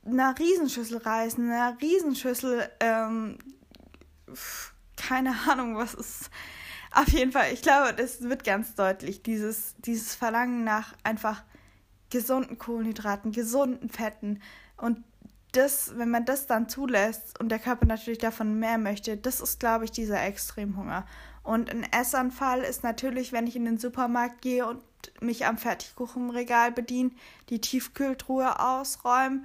einer 0.05 0.39
Riesenschüssel 0.39 0.99
Reis, 0.99 1.37
einer 1.39 1.77
Riesenschüssel, 1.81 2.71
ähm, 2.81 3.39
keine 4.97 5.35
Ahnung, 5.49 5.77
was 5.77 5.95
ist. 5.95 6.31
Auf 6.97 7.09
jeden 7.09 7.31
Fall, 7.31 7.53
ich 7.53 7.61
glaube, 7.61 7.93
das 7.93 8.23
wird 8.23 8.43
ganz 8.43 8.75
deutlich, 8.75 9.23
dieses, 9.23 9.75
dieses 9.77 10.15
Verlangen 10.15 10.65
nach 10.65 10.95
einfach 11.03 11.45
gesunden 12.09 12.57
Kohlenhydraten, 12.57 13.33
gesunden 13.33 13.91
Fetten 13.91 14.41
und 14.79 15.05
das, 15.53 15.93
wenn 15.99 16.09
man 16.09 16.25
das 16.25 16.47
dann 16.47 16.71
zulässt 16.71 17.39
und 17.39 17.51
der 17.51 17.59
Körper 17.59 17.85
natürlich 17.85 18.19
davon 18.19 18.59
mehr 18.59 18.79
möchte, 18.79 19.19
das 19.19 19.43
ist, 19.43 19.61
glaube 19.61 19.85
ich, 19.85 19.91
dieser 19.91 20.23
Extremhunger. 20.23 21.05
Und 21.43 21.71
ein 21.71 21.87
Essanfall 21.93 22.61
ist 22.61 22.83
natürlich, 22.83 23.31
wenn 23.31 23.47
ich 23.47 23.57
in 23.57 23.67
den 23.67 23.79
Supermarkt 23.79 24.41
gehe 24.41 24.67
und 24.67 24.81
mich 25.21 25.45
am 25.45 25.59
Fertigkuchenregal 25.59 26.73
bediene, 26.73 27.11
die 27.51 27.61
Tiefkühltruhe 27.61 28.59
ausräume, 28.59 29.43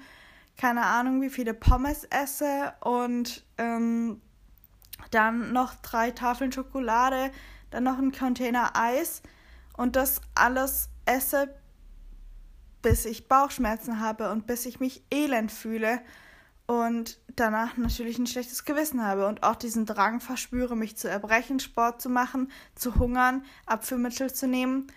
keine 0.57 0.85
Ahnung, 0.85 1.21
wie 1.21 1.29
viele 1.29 1.53
Pommes 1.53 2.05
esse 2.05 2.73
und 2.79 3.43
ähm, 3.57 4.21
dann 5.09 5.53
noch 5.53 5.75
drei 5.75 6.11
Tafeln 6.11 6.51
Schokolade, 6.51 7.31
dann 7.69 7.83
noch 7.83 7.97
ein 7.97 8.11
Container 8.11 8.75
Eis 8.75 9.21
und 9.77 9.95
das 9.95 10.21
alles 10.35 10.89
esse, 11.05 11.53
bis 12.81 13.05
ich 13.05 13.27
Bauchschmerzen 13.27 13.99
habe 13.99 14.31
und 14.31 14.47
bis 14.47 14.65
ich 14.65 14.79
mich 14.79 15.03
elend 15.11 15.51
fühle 15.51 16.01
und 16.67 17.19
danach 17.35 17.77
natürlich 17.77 18.17
ein 18.17 18.27
schlechtes 18.27 18.63
Gewissen 18.63 19.03
habe 19.03 19.27
und 19.27 19.43
auch 19.43 19.55
diesen 19.55 19.85
Drang 19.85 20.19
verspüre, 20.19 20.75
mich 20.75 20.97
zu 20.97 21.09
erbrechen, 21.09 21.59
Sport 21.59 22.01
zu 22.01 22.09
machen, 22.09 22.51
zu 22.75 22.95
hungern, 22.95 23.43
Abführmittel 23.65 24.33
zu 24.33 24.47
nehmen. 24.47 24.87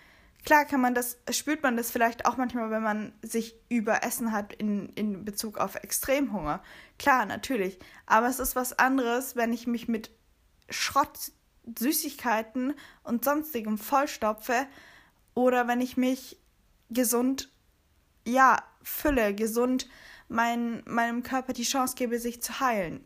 Klar 0.45 0.65
kann 0.65 0.79
man 0.79 0.93
das, 0.93 1.17
spürt 1.31 1.63
man 1.63 1.75
das 1.75 1.89
vielleicht 1.89 2.27
auch 2.27 2.37
manchmal, 2.37 2.69
wenn 2.69 2.83
man 2.83 3.13
sich 3.23 3.55
überessen 3.67 4.31
hat 4.31 4.53
in, 4.53 4.89
in 4.89 5.25
Bezug 5.25 5.57
auf 5.57 5.75
Extremhunger. 5.75 6.61
Klar, 6.99 7.25
natürlich. 7.25 7.79
Aber 8.05 8.27
es 8.27 8.39
ist 8.39 8.55
was 8.55 8.77
anderes, 8.77 9.35
wenn 9.35 9.51
ich 9.51 9.65
mich 9.65 9.87
mit 9.87 10.11
Schrott, 10.69 11.31
Süßigkeiten 11.77 12.75
und 13.03 13.25
sonstigem 13.25 13.79
vollstopfe 13.79 14.67
oder 15.33 15.67
wenn 15.67 15.81
ich 15.81 15.97
mich 15.97 16.39
gesund 16.91 17.49
ja, 18.27 18.57
Fülle, 18.83 19.33
gesund 19.33 19.87
mein, 20.27 20.83
meinem 20.85 21.23
Körper 21.23 21.53
die 21.53 21.63
Chance 21.63 21.95
gebe, 21.95 22.19
sich 22.19 22.41
zu 22.41 22.59
heilen. 22.59 23.03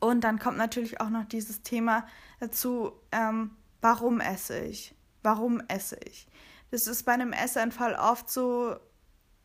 Und 0.00 0.22
dann 0.22 0.38
kommt 0.38 0.58
natürlich 0.58 1.00
auch 1.00 1.10
noch 1.10 1.24
dieses 1.24 1.62
Thema 1.62 2.06
dazu, 2.40 2.92
ähm, 3.12 3.50
warum 3.80 4.20
esse 4.20 4.58
ich? 4.60 4.95
Warum 5.26 5.60
esse 5.66 5.96
ich? 6.04 6.28
Das 6.70 6.86
ist 6.86 7.02
bei 7.02 7.10
einem 7.10 7.32
Essanfall 7.32 7.96
oft 7.96 8.30
so, 8.30 8.76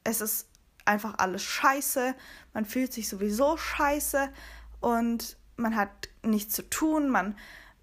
es 0.03 0.21
ist 0.21 0.47
einfach 0.85 1.15
alles 1.17 1.41
scheiße, 1.41 2.13
man 2.53 2.65
fühlt 2.65 2.93
sich 2.93 3.09
sowieso 3.09 3.57
scheiße 3.57 4.31
und 4.79 5.37
man 5.55 5.75
hat 5.75 6.09
nichts 6.21 6.53
zu 6.53 6.69
tun, 6.69 7.09
man, 7.09 7.35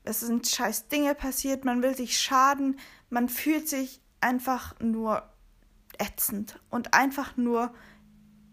es 0.05 0.21
sind 0.21 0.47
scheiß 0.47 0.87
Dinge 0.87 1.17
passiert, 1.17 1.65
man 1.65 1.83
will 1.83 1.97
sich 1.97 2.21
schaden, 2.21 2.79
man 3.11 3.29
fühlt 3.29 3.69
sich 3.69 4.01
einfach 4.21 4.79
nur 4.79 5.29
ätzend 5.99 6.61
und 6.71 6.95
einfach 6.95 7.37
nur 7.37 7.75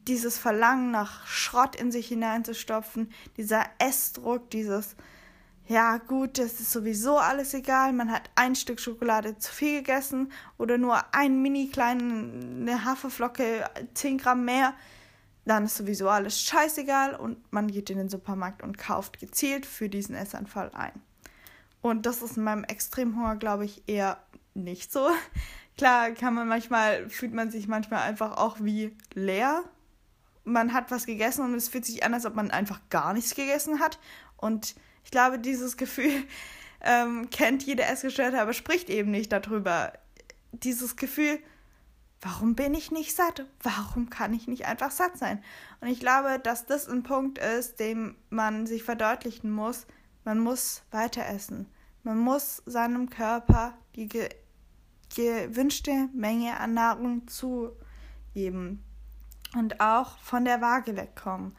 dieses 0.08 0.40
Verlangen 0.40 0.90
nach 0.90 1.28
Schrott 1.28 1.76
in 1.76 1.92
sich 1.92 2.08
hineinzustopfen, 2.08 3.12
dieser 3.38 3.64
Essdruck, 3.78 4.50
dieses 4.50 4.96
ja 5.68 5.98
gut, 5.98 6.38
das 6.38 6.60
ist 6.60 6.72
sowieso 6.72 7.18
alles 7.18 7.54
egal, 7.54 7.94
man 7.94 8.12
hat 8.12 8.30
ein 8.36 8.56
Stück 8.56 8.80
Schokolade 8.80 9.38
zu 9.38 9.52
viel 9.52 9.80
gegessen 9.80 10.32
oder 10.58 10.78
nur 10.78 11.14
ein 11.14 11.42
mini 11.42 11.70
kleine 11.70 12.86
Haferflocke, 12.86 13.68
10 13.96 14.20
Gramm 14.20 14.46
mehr, 14.46 14.74
dann 15.46 15.66
ist 15.66 15.78
sowieso 15.78 16.10
alles 16.10 16.42
scheißegal 16.42 17.16
und 17.16 17.52
man 17.52 17.68
geht 17.68 17.90
in 17.90 17.98
den 17.98 18.10
Supermarkt 18.10 18.62
und 18.62 18.78
kauft 18.78 19.20
gezielt 19.20 19.66
für 19.66 19.90
diesen 19.90 20.16
Essanfall 20.16 20.72
ein. 20.74 20.94
Und 21.82 22.06
das 22.06 22.22
ist 22.22 22.38
in 22.38 22.44
meinem 22.44 22.64
Extremhunger, 22.64 23.36
glaube 23.36 23.66
ich, 23.66 23.84
eher 23.88 24.18
nicht 24.56 24.92
so. 24.92 25.08
Klar, 25.78 26.12
kann 26.12 26.34
man 26.34 26.48
manchmal, 26.48 27.10
fühlt 27.10 27.34
man 27.34 27.52
sich 27.52 27.68
manchmal 27.68 28.02
einfach 28.02 28.38
auch 28.38 28.58
wie 28.60 28.96
leer. 29.14 29.64
Man 30.44 30.74
hat 30.74 30.90
was 30.90 31.06
gegessen 31.06 31.44
und 31.44 31.54
es 31.54 31.70
fühlt 31.70 31.86
sich 31.86 32.04
an, 32.04 32.14
als 32.14 32.26
ob 32.26 32.36
man 32.36 32.50
einfach 32.50 32.80
gar 32.90 33.14
nichts 33.14 33.36
gegessen 33.36 33.80
hat. 33.80 34.00
Und 34.38 34.76
ich 35.06 35.12
glaube, 35.12 35.40
dieses 35.40 35.78
Gefühl 35.78 36.12
ähm, 36.82 37.30
kennt 37.30 37.64
jeder 37.64 37.88
Essgestörte, 37.90 38.42
aber 38.42 38.54
spricht 38.54 38.90
eben 38.90 39.12
nicht 39.12 39.32
darüber. 39.32 39.94
Dieses 40.52 40.96
Gefühl, 40.96 41.40
warum 42.22 42.56
bin 42.56 42.74
ich 42.74 42.92
nicht 42.92 43.16
satt? 43.16 43.46
Warum 43.62 44.10
kann 44.10 44.34
ich 44.34 44.48
nicht 44.48 44.66
einfach 44.66 44.92
satt 44.92 45.18
sein? 45.18 45.44
Und 45.80 45.88
ich 45.88 46.00
glaube, 46.00 46.40
dass 46.40 46.66
das 46.66 46.88
ein 46.88 47.04
Punkt 47.04 47.38
ist, 47.38 47.80
dem 47.80 48.16
man 48.30 48.66
sich 48.66 48.84
verdeutlichen 48.84 49.52
muss. 49.52 49.86
Man 50.24 50.40
muss 50.40 50.84
weiter 50.92 51.26
essen. 51.28 51.68
Man 52.04 52.20
muss 52.20 52.64
seinem 52.66 53.10
Körper 53.10 53.74
die 53.96 54.10
gewünschte 55.16 56.10
Menge 56.14 56.60
an 56.60 56.74
Nahrung 56.74 57.28
zugeben 57.28 58.84
und 59.56 59.80
auch 59.82 60.18
von 60.20 60.46
der 60.46 60.62
Waage 60.62 60.96
wegkommen, 60.96 61.56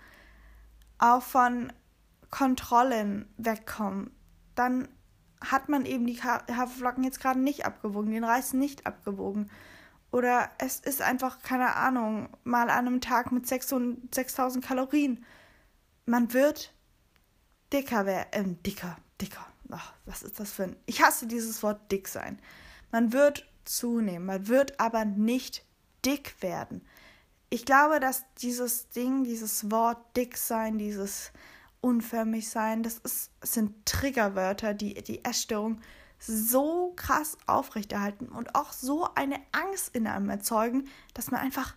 auch 0.98 1.22
von 1.22 1.72
Kontrollen 2.30 3.32
wegkommen, 3.36 4.10
dann 4.54 4.88
hat 5.40 5.68
man 5.68 5.84
eben 5.84 6.06
die 6.06 6.20
Haferflocken 6.22 7.04
jetzt 7.04 7.20
gerade 7.20 7.40
nicht 7.40 7.66
abgewogen, 7.66 8.10
den 8.10 8.24
Reis 8.24 8.52
nicht 8.52 8.86
abgewogen. 8.86 9.50
Oder 10.10 10.50
es 10.58 10.80
ist 10.80 11.02
einfach, 11.02 11.42
keine 11.42 11.74
Ahnung, 11.74 12.28
mal 12.44 12.70
an 12.70 12.86
einem 12.86 13.00
Tag 13.00 13.32
mit 13.32 13.46
6000 13.46 14.64
Kalorien. 14.64 15.24
Man 16.06 16.32
wird 16.32 16.72
dicker 17.72 18.06
werden, 18.06 18.28
äh, 18.32 18.62
dicker, 18.62 18.96
dicker. 19.20 19.46
Ach, 19.70 19.92
was 20.04 20.22
ist 20.22 20.38
das 20.38 20.52
für 20.52 20.64
ein. 20.64 20.76
Ich 20.86 21.02
hasse 21.02 21.26
dieses 21.26 21.62
Wort 21.62 21.90
dick 21.90 22.08
sein. 22.08 22.40
Man 22.92 23.12
wird 23.12 23.46
zunehmen, 23.64 24.26
man 24.26 24.46
wird 24.48 24.78
aber 24.78 25.04
nicht 25.04 25.64
dick 26.04 26.36
werden. 26.40 26.86
Ich 27.50 27.64
glaube, 27.64 28.00
dass 28.00 28.24
dieses 28.40 28.88
Ding, 28.88 29.24
dieses 29.24 29.70
Wort 29.70 30.16
dick 30.16 30.36
sein, 30.36 30.78
dieses 30.78 31.32
unförmig 31.80 32.48
sein, 32.48 32.82
das 32.82 32.98
ist, 32.98 33.30
sind 33.42 33.86
Triggerwörter, 33.86 34.74
die 34.74 34.94
die 34.94 35.24
Essstörung 35.24 35.80
so 36.18 36.92
krass 36.96 37.36
aufrechterhalten 37.46 38.28
und 38.28 38.54
auch 38.54 38.72
so 38.72 39.08
eine 39.14 39.36
Angst 39.52 39.94
in 39.94 40.06
einem 40.06 40.30
erzeugen, 40.30 40.88
dass 41.14 41.30
man 41.30 41.40
einfach 41.40 41.74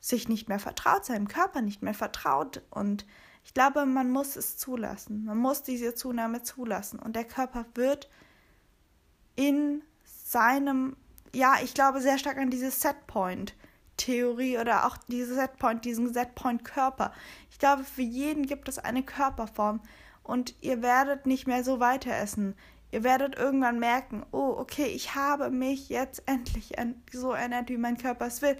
sich 0.00 0.28
nicht 0.28 0.48
mehr 0.48 0.58
vertraut, 0.58 1.04
seinem 1.04 1.28
Körper 1.28 1.62
nicht 1.62 1.82
mehr 1.82 1.94
vertraut. 1.94 2.62
Und 2.70 3.06
ich 3.44 3.54
glaube, 3.54 3.86
man 3.86 4.10
muss 4.10 4.36
es 4.36 4.56
zulassen. 4.56 5.24
Man 5.24 5.38
muss 5.38 5.62
diese 5.62 5.94
Zunahme 5.94 6.42
zulassen. 6.42 6.98
Und 6.98 7.16
der 7.16 7.24
Körper 7.24 7.64
wird 7.74 8.08
in 9.36 9.82
seinem, 10.04 10.96
ja, 11.34 11.56
ich 11.62 11.74
glaube 11.74 12.00
sehr 12.00 12.18
stark 12.18 12.38
an 12.38 12.50
diese 12.50 12.70
Setpoint-Theorie 13.96 14.58
oder 14.58 14.86
auch 14.86 14.96
diese 15.08 15.34
Setpoint, 15.34 15.84
diesen 15.84 16.12
Setpoint-Körper. 16.12 17.12
Ich 17.50 17.58
glaube, 17.58 17.84
für 17.84 18.02
jeden 18.02 18.46
gibt 18.46 18.68
es 18.68 18.78
eine 18.78 19.02
Körperform 19.02 19.80
und 20.22 20.54
ihr 20.60 20.82
werdet 20.82 21.26
nicht 21.26 21.46
mehr 21.46 21.64
so 21.64 21.80
weiter 21.80 22.14
essen. 22.14 22.54
Ihr 22.92 23.02
werdet 23.04 23.36
irgendwann 23.36 23.78
merken, 23.78 24.24
oh, 24.32 24.54
okay, 24.58 24.86
ich 24.86 25.14
habe 25.14 25.50
mich 25.50 25.88
jetzt 25.88 26.22
endlich 26.26 26.74
so 27.12 27.32
ernährt, 27.32 27.68
wie 27.68 27.76
mein 27.76 27.98
Körper 27.98 28.26
es 28.26 28.42
will. 28.42 28.56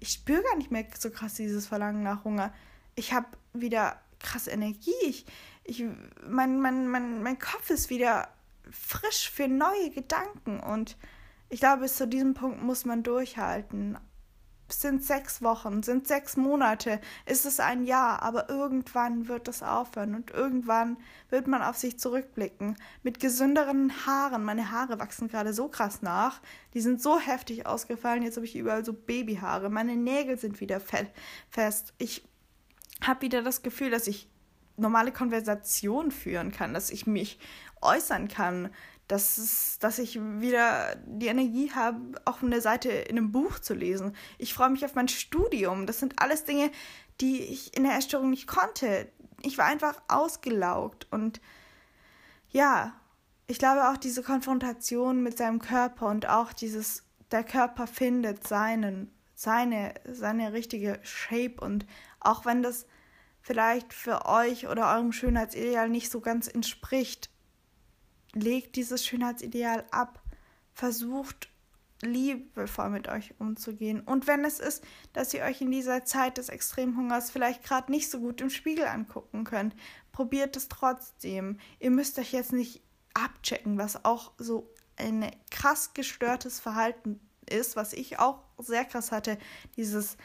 Ich 0.00 0.10
spüre 0.10 0.42
gar 0.42 0.56
nicht 0.56 0.70
mehr 0.70 0.84
so 0.98 1.10
krass 1.10 1.34
dieses 1.34 1.66
Verlangen 1.66 2.02
nach 2.02 2.24
Hunger. 2.24 2.52
Ich 2.94 3.12
habe 3.12 3.26
wieder 3.52 4.00
krass 4.18 4.48
Energie. 4.48 4.92
Ich, 5.02 5.26
ich, 5.64 5.84
mein, 6.26 6.60
mein, 6.60 6.88
mein, 6.88 7.22
mein 7.22 7.38
Kopf 7.38 7.70
ist 7.70 7.90
wieder 7.90 8.28
frisch 8.70 9.30
für 9.30 9.48
neue 9.48 9.90
Gedanken. 9.90 10.60
Und 10.60 10.96
ich 11.48 11.60
glaube, 11.60 11.82
bis 11.82 11.96
zu 11.96 12.06
diesem 12.06 12.34
Punkt 12.34 12.62
muss 12.62 12.84
man 12.84 13.02
durchhalten. 13.02 13.98
Sind 14.70 15.02
sechs 15.02 15.42
Wochen, 15.42 15.82
sind 15.82 16.06
sechs 16.06 16.36
Monate, 16.36 17.00
ist 17.24 17.46
es 17.46 17.58
ein 17.58 17.84
Jahr, 17.84 18.22
aber 18.22 18.50
irgendwann 18.50 19.26
wird 19.26 19.48
es 19.48 19.62
aufhören 19.62 20.14
und 20.14 20.30
irgendwann 20.30 20.98
wird 21.30 21.46
man 21.46 21.62
auf 21.62 21.76
sich 21.76 21.98
zurückblicken. 21.98 22.76
Mit 23.02 23.18
gesünderen 23.18 23.92
Haaren. 24.06 24.44
Meine 24.44 24.70
Haare 24.70 24.98
wachsen 24.98 25.28
gerade 25.28 25.54
so 25.54 25.68
krass 25.68 26.02
nach. 26.02 26.40
Die 26.74 26.80
sind 26.80 27.00
so 27.00 27.18
heftig 27.18 27.66
ausgefallen. 27.66 28.22
Jetzt 28.22 28.36
habe 28.36 28.46
ich 28.46 28.56
überall 28.56 28.84
so 28.84 28.92
Babyhaare. 28.92 29.70
Meine 29.70 29.96
Nägel 29.96 30.38
sind 30.38 30.60
wieder 30.60 30.80
fest. 30.80 31.94
Ich 31.98 32.28
habe 33.02 33.22
wieder 33.22 33.42
das 33.42 33.62
Gefühl, 33.62 33.90
dass 33.90 34.06
ich 34.06 34.28
normale 34.76 35.12
Konversation 35.12 36.10
führen 36.10 36.52
kann, 36.52 36.74
dass 36.74 36.90
ich 36.90 37.06
mich 37.06 37.38
äußern 37.80 38.28
kann, 38.28 38.70
dass, 39.08 39.38
es, 39.38 39.78
dass 39.78 39.98
ich 39.98 40.20
wieder 40.20 40.94
die 41.06 41.26
Energie 41.26 41.72
habe, 41.74 41.98
auch 42.26 42.42
eine 42.42 42.60
Seite 42.60 42.90
in 42.90 43.16
einem 43.16 43.32
Buch 43.32 43.58
zu 43.58 43.74
lesen. 43.74 44.14
Ich 44.36 44.52
freue 44.52 44.70
mich 44.70 44.84
auf 44.84 44.94
mein 44.94 45.08
Studium. 45.08 45.86
Das 45.86 45.98
sind 45.98 46.20
alles 46.20 46.44
Dinge, 46.44 46.70
die 47.20 47.40
ich 47.40 47.76
in 47.76 47.84
der 47.84 47.96
Essstörung 47.96 48.30
nicht 48.30 48.46
konnte. 48.46 49.10
Ich 49.42 49.56
war 49.56 49.64
einfach 49.64 50.00
ausgelaugt 50.08 51.06
und 51.10 51.40
ja, 52.50 52.94
ich 53.46 53.58
glaube 53.58 53.88
auch 53.88 53.96
diese 53.96 54.22
Konfrontation 54.22 55.22
mit 55.22 55.38
seinem 55.38 55.60
Körper 55.60 56.06
und 56.06 56.28
auch 56.28 56.52
dieses, 56.52 57.04
der 57.30 57.44
Körper 57.44 57.86
findet 57.86 58.46
seinen, 58.46 59.10
seine, 59.34 59.94
seine 60.10 60.52
richtige 60.52 60.98
Shape 61.02 61.56
und 61.60 61.86
auch 62.20 62.44
wenn 62.44 62.62
das 62.62 62.86
vielleicht 63.40 63.94
für 63.94 64.26
euch 64.26 64.68
oder 64.68 64.92
eurem 64.92 65.12
Schönheitsideal 65.12 65.88
nicht 65.88 66.10
so 66.10 66.20
ganz 66.20 66.48
entspricht, 66.48 67.30
legt 68.40 68.76
dieses 68.76 69.04
Schönheitsideal 69.04 69.84
ab, 69.90 70.22
versucht 70.72 71.48
liebevoll 72.02 72.90
mit 72.90 73.08
euch 73.08 73.34
umzugehen. 73.38 74.00
Und 74.00 74.26
wenn 74.26 74.44
es 74.44 74.60
ist, 74.60 74.84
dass 75.12 75.34
ihr 75.34 75.42
euch 75.42 75.60
in 75.60 75.70
dieser 75.70 76.04
Zeit 76.04 76.38
des 76.38 76.48
Extremhungers 76.48 77.30
vielleicht 77.30 77.64
gerade 77.64 77.90
nicht 77.90 78.10
so 78.10 78.20
gut 78.20 78.40
im 78.40 78.50
Spiegel 78.50 78.86
angucken 78.86 79.44
könnt, 79.44 79.74
probiert 80.12 80.56
es 80.56 80.68
trotzdem. 80.68 81.58
Ihr 81.80 81.90
müsst 81.90 82.18
euch 82.18 82.32
jetzt 82.32 82.52
nicht 82.52 82.82
abchecken, 83.14 83.78
was 83.78 84.04
auch 84.04 84.32
so 84.38 84.72
ein 84.96 85.30
krass 85.50 85.94
gestörtes 85.94 86.60
Verhalten 86.60 87.20
ist, 87.48 87.76
was 87.76 87.92
ich 87.92 88.18
auch 88.18 88.42
sehr 88.58 88.84
krass 88.84 89.10
hatte. 89.10 89.38
Dieses, 89.76 90.16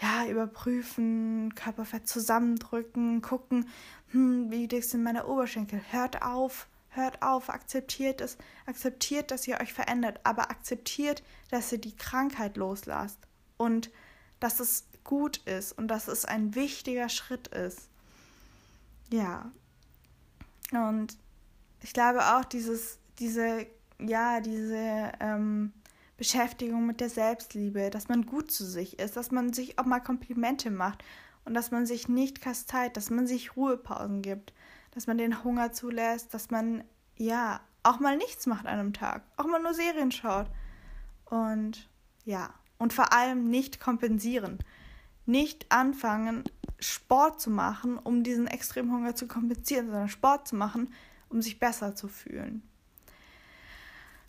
ja, 0.00 0.26
überprüfen, 0.26 1.54
Körperfett 1.54 2.08
zusammendrücken, 2.08 3.20
gucken, 3.20 3.68
hm, 4.08 4.50
wie 4.50 4.68
dick 4.68 4.84
sind 4.84 5.02
meine 5.02 5.26
Oberschenkel. 5.26 5.80
Hört 5.90 6.22
auf 6.22 6.68
hört 6.90 7.22
auf, 7.22 7.50
akzeptiert 7.50 8.20
es, 8.20 8.38
akzeptiert, 8.66 9.30
dass 9.30 9.46
ihr 9.46 9.60
euch 9.60 9.72
verändert, 9.72 10.20
aber 10.24 10.50
akzeptiert, 10.50 11.22
dass 11.50 11.72
ihr 11.72 11.78
die 11.78 11.96
Krankheit 11.96 12.56
loslasst 12.56 13.18
und 13.56 13.90
dass 14.40 14.60
es 14.60 14.86
gut 15.04 15.38
ist 15.38 15.72
und 15.72 15.88
dass 15.88 16.08
es 16.08 16.24
ein 16.24 16.54
wichtiger 16.54 17.08
Schritt 17.08 17.48
ist. 17.48 17.88
Ja. 19.10 19.50
Und 20.72 21.16
ich 21.82 21.92
glaube 21.92 22.20
auch 22.34 22.44
dieses, 22.44 22.98
diese, 23.18 23.66
ja, 23.98 24.40
diese 24.40 25.12
ähm, 25.20 25.72
Beschäftigung 26.16 26.86
mit 26.86 27.00
der 27.00 27.10
Selbstliebe, 27.10 27.90
dass 27.90 28.08
man 28.08 28.26
gut 28.26 28.50
zu 28.50 28.66
sich 28.66 28.98
ist, 28.98 29.16
dass 29.16 29.30
man 29.30 29.52
sich 29.52 29.78
auch 29.78 29.84
mal 29.84 30.00
Komplimente 30.00 30.70
macht 30.70 31.04
und 31.44 31.54
dass 31.54 31.70
man 31.70 31.86
sich 31.86 32.08
nicht 32.08 32.40
kasteit, 32.40 32.96
dass 32.96 33.08
man 33.08 33.26
sich 33.26 33.56
Ruhepausen 33.56 34.20
gibt, 34.20 34.52
dass 34.98 35.06
man 35.06 35.16
den 35.16 35.44
Hunger 35.44 35.70
zulässt, 35.70 36.34
dass 36.34 36.50
man 36.50 36.82
ja 37.16 37.60
auch 37.84 38.00
mal 38.00 38.16
nichts 38.16 38.46
macht 38.46 38.66
an 38.66 38.80
einem 38.80 38.92
Tag, 38.92 39.22
auch 39.36 39.46
mal 39.46 39.62
nur 39.62 39.72
Serien 39.72 40.10
schaut. 40.10 40.48
Und 41.24 41.88
ja, 42.24 42.52
und 42.78 42.92
vor 42.92 43.12
allem 43.12 43.48
nicht 43.48 43.78
kompensieren. 43.78 44.58
Nicht 45.24 45.70
anfangen, 45.70 46.42
Sport 46.80 47.40
zu 47.40 47.48
machen, 47.48 47.96
um 47.96 48.24
diesen 48.24 48.48
Extremhunger 48.48 49.14
zu 49.14 49.28
kompensieren, 49.28 49.86
sondern 49.86 50.08
Sport 50.08 50.48
zu 50.48 50.56
machen, 50.56 50.92
um 51.28 51.42
sich 51.42 51.60
besser 51.60 51.94
zu 51.94 52.08
fühlen. 52.08 52.64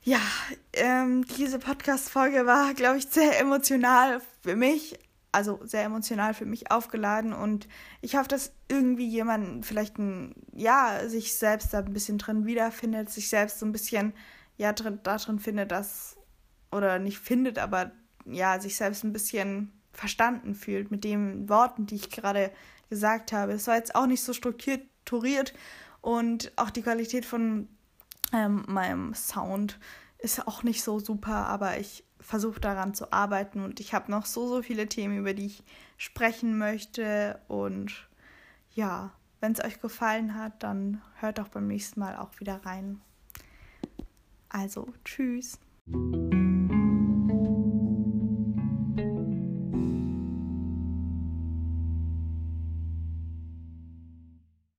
Ja, 0.04 0.22
ähm, 0.74 1.26
diese 1.36 1.58
Podcast-Folge 1.58 2.46
war, 2.46 2.76
glaube 2.76 3.00
ich, 3.00 3.08
sehr 3.08 3.40
emotional 3.40 4.22
für 4.44 4.56
mich, 4.56 5.00
also 5.32 5.60
sehr 5.64 5.84
emotional 5.84 6.34
für 6.34 6.46
mich 6.46 6.72
aufgeladen 6.72 7.34
und 7.34 7.68
ich 8.02 8.16
hoffe, 8.16 8.28
dass 8.28 8.52
irgendwie 8.68 9.08
jemand 9.08 9.66
vielleicht 9.66 9.98
ein, 10.00 10.34
ja, 10.54 11.08
sich 11.08 11.36
selbst 11.36 11.74
da 11.74 11.80
ein 11.80 11.94
bisschen 11.94 12.18
drin 12.18 12.46
wiederfindet, 12.46 13.10
sich 13.10 13.30
selbst 13.30 13.60
so 13.60 13.66
ein 13.66 13.72
bisschen, 13.72 14.14
ja, 14.58 14.74
drin, 14.74 15.00
da 15.04 15.18
drin 15.18 15.40
findet, 15.40 15.72
dass, 15.72 16.18
oder 16.72 17.00
nicht 17.00 17.20
findet, 17.20 17.60
aber 17.60 17.92
ja, 18.26 18.60
sich 18.60 18.76
selbst 18.76 19.04
ein 19.04 19.14
bisschen 19.14 19.72
verstanden 19.94 20.56
fühlt 20.56 20.92
mit 20.92 21.04
den 21.04 21.50
Worten, 21.50 21.86
die 21.86 21.96
ich 21.96 22.10
gerade 22.10 22.52
gesagt 22.90 23.32
habe. 23.32 23.54
Es 23.54 23.68
war 23.68 23.76
jetzt 23.76 23.96
auch 23.96 24.08
nicht 24.08 24.24
so 24.24 24.34
strukturiert 24.34 25.54
und 26.02 26.52
auch 26.56 26.70
die 26.70 26.82
Qualität 26.82 27.26
von 27.26 27.68
ähm, 28.34 28.64
meinem 28.68 29.14
Sound 29.14 29.80
ist 30.18 30.48
auch 30.48 30.64
nicht 30.64 30.84
so 30.84 31.00
super, 31.00 31.48
aber 31.48 31.78
ich 31.80 32.04
versuche 32.20 32.60
daran 32.60 32.94
zu 32.94 33.12
arbeiten 33.12 33.62
und 33.62 33.80
ich 33.80 33.94
habe 33.94 34.12
noch 34.12 34.26
so, 34.26 34.48
so 34.48 34.62
viele 34.62 34.88
Themen, 34.88 35.18
über 35.18 35.34
die 35.34 35.48
ich 35.48 35.64
sprechen 35.98 36.58
möchte. 36.58 37.40
Und 37.48 38.08
ja, 38.74 39.12
wenn 39.40 39.54
es 39.54 39.64
euch 39.64 39.80
gefallen 39.82 40.36
hat, 40.36 40.64
dann 40.64 41.02
hört 41.16 41.38
doch 41.38 41.48
beim 41.48 41.68
nächsten 41.68 42.00
Mal 42.00 42.18
auch 42.18 42.40
wieder 42.40 42.66
rein. 42.66 43.02
Also, 44.50 44.88
tschüss. 45.06 45.60